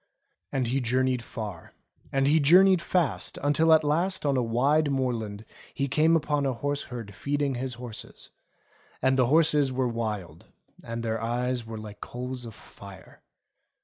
[0.51, 1.75] And he journeyed far,
[2.11, 6.53] and he journeyed fast, until at last on a wide moorland he came upon a
[6.53, 8.31] horse herd feeding his horses;
[8.99, 10.47] and the horses were wild,
[10.83, 13.21] and their eyes were like coals of fire.